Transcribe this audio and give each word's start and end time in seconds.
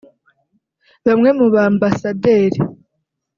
bamwe 1.05 1.29
mube 1.37 1.53
ba 1.55 1.61
ambasaderi 1.71 2.59